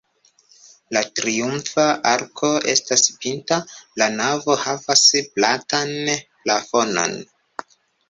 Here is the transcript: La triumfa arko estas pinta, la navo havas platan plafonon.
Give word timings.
La 0.95 1.03
triumfa 1.19 1.85
arko 2.13 2.49
estas 2.73 3.05
pinta, 3.27 3.61
la 4.03 4.09
navo 4.17 4.59
havas 4.67 5.07
platan 5.39 5.97
plafonon. 6.19 7.19